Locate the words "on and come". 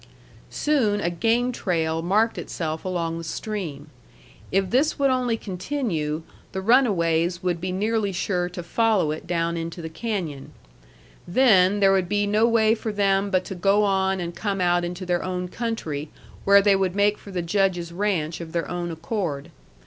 13.83-14.59